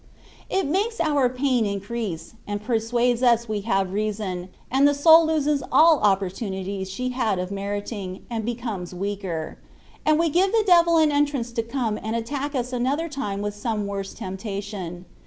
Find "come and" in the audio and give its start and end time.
11.61-12.15